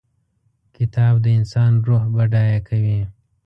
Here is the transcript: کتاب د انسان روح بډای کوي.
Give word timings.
کتاب 0.75 1.13
د 1.23 1.25
انسان 1.39 1.71
روح 1.87 2.03
بډای 2.15 2.53
کوي. 2.67 2.99